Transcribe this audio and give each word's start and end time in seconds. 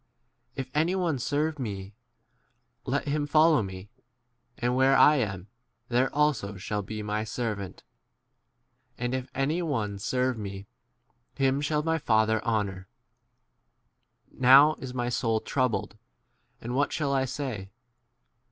If 0.55 0.71
any 0.73 0.95
on3 0.95 1.19
serve 1.21 1.59
me, 1.59 1.93
let 2.87 3.07
him 3.07 3.27
follow 3.27 3.61
me; 3.61 3.91
and 4.57 4.75
where 4.75 4.95
I* 4.97 5.17
am, 5.17 5.47
there 5.89 6.11
also 6.11 6.57
shall 6.57 6.81
be 6.81 7.03
my 7.03 7.23
servant. 7.23 7.83
And 8.97 9.13
if 9.13 9.29
any 9.35 9.61
one 9.61 9.99
serve 9.99 10.39
me, 10.39 10.65
him 11.35 11.61
shall 11.61 11.83
my 11.83 11.99
Father 11.99 12.43
honour. 12.43 12.87
27 14.29 14.41
Now 14.41 14.73
is 14.79 14.95
my 14.95 15.09
soul 15.09 15.39
troubled, 15.39 15.99
and 16.59 16.73
what 16.73 16.91
shall 16.91 17.13
I 17.13 17.25
say 17.25 17.69